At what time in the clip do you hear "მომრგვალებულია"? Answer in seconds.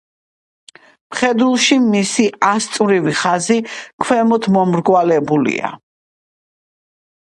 4.59-5.77